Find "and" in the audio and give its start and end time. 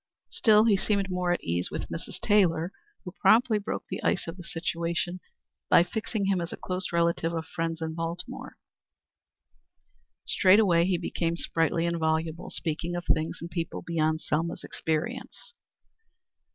11.85-11.99, 13.41-13.51